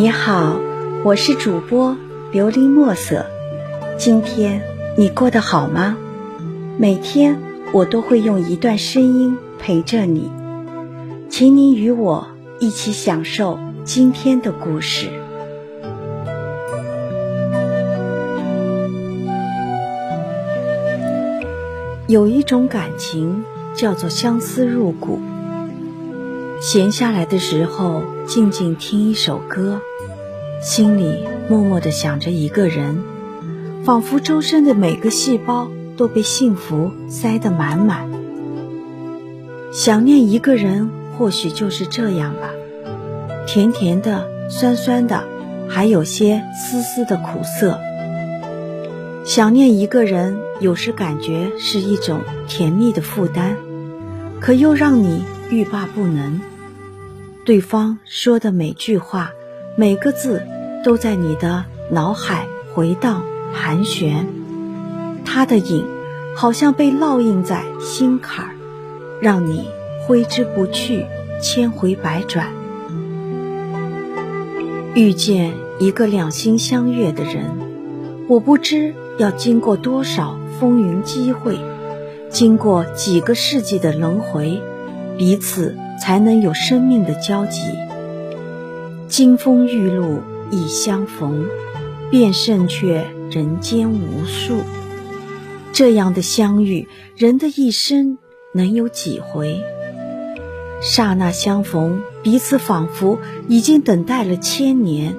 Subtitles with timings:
[0.00, 0.60] 你好，
[1.04, 1.96] 我是主播
[2.32, 3.26] 琉璃墨色。
[3.98, 4.62] 今天
[4.96, 5.98] 你过得好吗？
[6.78, 7.36] 每天
[7.72, 10.30] 我都会用一段声音陪着你，
[11.28, 12.28] 请你与我
[12.60, 15.08] 一起享受今天的故事。
[22.06, 23.44] 有一种感情
[23.74, 25.18] 叫做相思入骨。
[26.60, 29.80] 闲下来的时候，静静听一首歌，
[30.60, 33.02] 心里默默地想着一个人，
[33.84, 38.10] 仿佛周身的每个细胞都被幸福塞得满满。
[39.72, 42.50] 想念一个人，或许就是这样吧，
[43.46, 45.22] 甜甜的，酸酸的，
[45.68, 47.78] 还有些丝丝的苦涩。
[49.24, 53.54] 想念一个人，有时感觉是一种甜蜜的负担，
[54.40, 56.40] 可又让你欲罢不能。
[57.44, 59.30] 对方说的每句话、
[59.80, 60.44] 每个字，
[60.82, 63.22] 都在你的脑海回荡
[63.54, 64.26] 盘旋。
[65.24, 65.86] 他的影，
[66.34, 68.50] 好像被烙印在心坎儿，
[69.20, 69.68] 让你
[70.04, 71.06] 挥之不去，
[71.40, 72.48] 千回百转。
[74.96, 77.44] 遇见一个两心相悦的人，
[78.28, 78.92] 我不知。
[79.18, 81.56] 要经过多少风云机会，
[82.30, 84.60] 经过几个世纪的轮回，
[85.16, 87.62] 彼此才能有生命的交集。
[89.08, 90.20] 金风玉露
[90.50, 91.46] 一相逢，
[92.10, 94.60] 便胜却人间无数。
[95.72, 98.18] 这样的相遇，人的一生
[98.52, 99.62] 能有几回？
[100.82, 105.16] 刹那相逢，彼此仿佛已经等待了千年。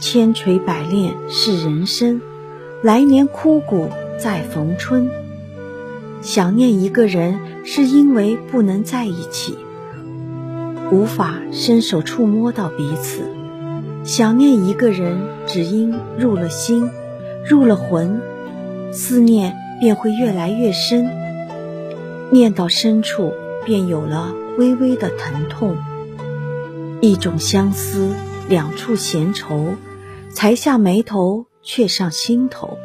[0.00, 2.22] 千锤百炼是人生。
[2.82, 5.10] 来年枯骨再逢春。
[6.22, 9.58] 想念一个人，是因为不能在一起，
[10.90, 13.22] 无法伸手触摸到彼此。
[14.04, 16.90] 想念一个人，只因入了心，
[17.44, 18.20] 入了魂，
[18.92, 21.08] 思念便会越来越深。
[22.30, 23.32] 念到深处，
[23.64, 25.76] 便有了微微的疼痛。
[27.00, 28.10] 一种相思，
[28.48, 29.74] 两处闲愁，
[30.32, 31.46] 才下眉头。
[31.62, 32.78] 却上心头。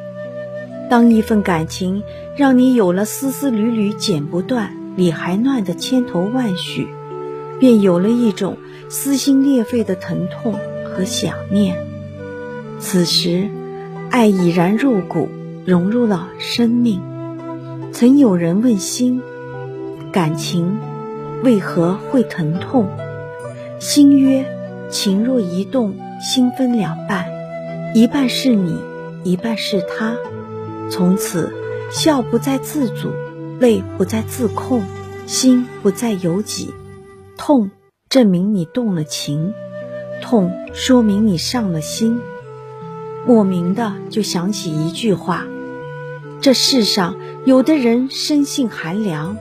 [0.90, 2.03] 当一份感情
[2.35, 6.90] 让你有了丝丝缕缕剪不断、理还乱的千头万绪，
[7.59, 8.57] 便有了一种
[8.89, 10.53] 撕心裂肺的疼痛
[10.85, 11.77] 和想念。
[12.79, 13.49] 此时，
[14.09, 15.29] 爱已然入骨，
[15.66, 17.01] 融入了生命。
[17.91, 19.21] 曾有人问心：
[20.11, 20.77] 感情
[21.43, 22.89] 为何会疼痛？
[23.79, 24.45] 心曰：
[24.89, 27.25] 情若一动，心分两半。
[27.93, 28.77] 一半是你，
[29.23, 30.17] 一半是他。
[30.89, 31.53] 从此，
[31.89, 33.09] 笑不再自主，
[33.59, 34.83] 泪不再自控，
[35.25, 36.73] 心不再由己。
[37.38, 37.72] 痛
[38.09, 39.53] 证明你动了情，
[40.22, 42.19] 痛说明你上了心。
[43.28, 45.46] 莫名的就想起一句话：
[46.41, 49.38] 这世上有的人生性寒凉，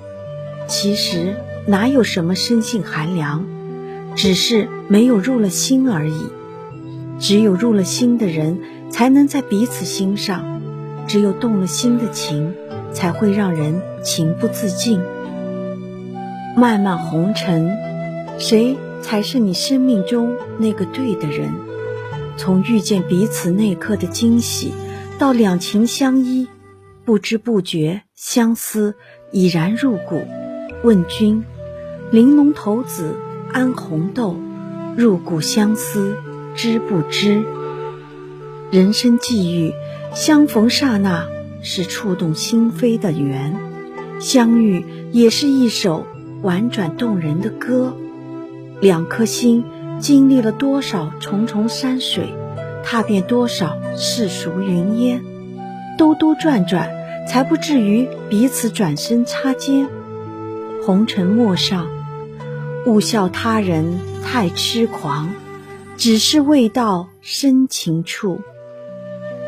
[0.66, 3.44] 其实哪有什么生性寒凉，
[4.16, 6.26] 只是没有入了心而已。
[7.20, 8.58] 只有入了心的人，
[8.90, 10.40] 才能在彼此心上；
[11.06, 12.54] 只有动了心的情，
[12.92, 15.00] 才会让人情不自禁。
[16.56, 17.76] 漫漫红尘，
[18.38, 21.52] 谁才是你生命中那个对的人？
[22.36, 24.72] 从遇见彼此那刻的惊喜，
[25.18, 26.46] 到两情相依，
[27.04, 28.94] 不知不觉相思
[29.32, 30.24] 已然入骨。
[30.84, 31.44] 问君，
[32.12, 33.16] 玲珑骰子
[33.52, 34.36] 安红豆，
[34.96, 36.16] 入骨相思。
[36.56, 37.42] 知不知？
[38.70, 39.72] 人生际遇，
[40.14, 41.26] 相逢刹那
[41.62, 43.56] 是触动心扉的缘，
[44.20, 46.06] 相遇也是一首
[46.44, 47.96] 婉转动人的歌。
[48.80, 49.64] 两颗心
[49.98, 52.34] 经历了多少重重山水，
[52.84, 55.22] 踏遍多少世俗云烟，
[55.96, 56.90] 兜兜转转，
[57.26, 59.88] 才不至于彼此转身擦肩。
[60.84, 61.86] 红尘陌上，
[62.84, 65.30] 勿笑他人太痴狂。
[65.96, 68.40] 只是未到深情处，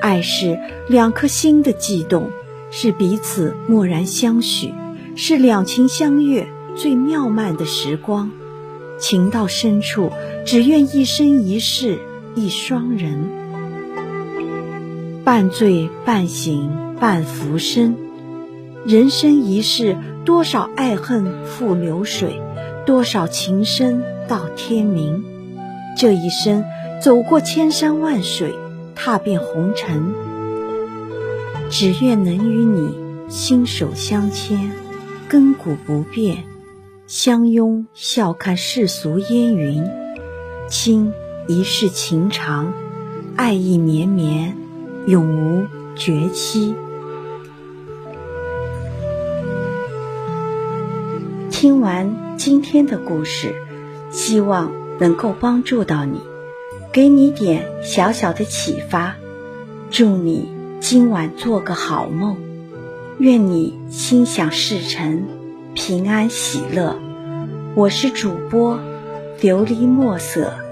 [0.00, 0.58] 爱是
[0.88, 2.30] 两颗心的悸动，
[2.70, 4.72] 是彼此默然相许，
[5.16, 6.46] 是两情相悦
[6.76, 8.30] 最妙曼的时光。
[8.98, 10.10] 情到深处，
[10.46, 11.98] 只愿一生一世
[12.34, 13.28] 一双人，
[15.22, 17.94] 半醉半醒半浮生。
[18.86, 22.40] 人生一世，多少爱恨付流水，
[22.86, 25.24] 多少情深到天明。
[25.98, 26.64] 这一生
[27.02, 28.54] 走过千山万水，
[28.94, 30.14] 踏遍红尘，
[31.68, 32.94] 只愿能与你
[33.28, 34.72] 心手相牵，
[35.28, 36.44] 亘古不变，
[37.06, 39.84] 相拥笑看世俗烟云。
[40.68, 41.12] 倾，
[41.46, 42.72] 一世情长，
[43.36, 44.56] 爱意绵绵，
[45.06, 46.74] 永无绝期。
[51.48, 53.54] 听完今天的故事，
[54.10, 56.18] 希望能够帮助到你，
[56.92, 59.14] 给你点小小的启发。
[59.92, 60.48] 祝你
[60.80, 62.36] 今晚做个好梦，
[63.18, 65.22] 愿你心想事成，
[65.76, 66.96] 平安喜乐。
[67.74, 68.80] 我是主播
[69.42, 70.65] 琉璃墨色。